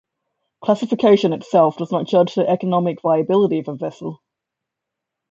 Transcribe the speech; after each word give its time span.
Classification 0.63 1.31
itself 1.31 1.77
does 1.77 1.91
not 1.91 2.07
judge 2.07 2.33
the 2.33 2.49
economic 2.49 3.01
viability 3.03 3.59
of 3.59 3.67
a 3.67 3.75
vessel. 3.75 4.19